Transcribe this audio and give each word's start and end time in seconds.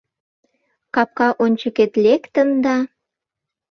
Капка 0.95 1.27
ончыкет 1.43 1.93
лектым 2.03 2.49
да 2.63 2.75